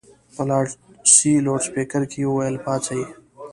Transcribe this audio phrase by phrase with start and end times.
[0.33, 3.01] په لاسي لوډسپیکر کې یې وویل پاڅئ.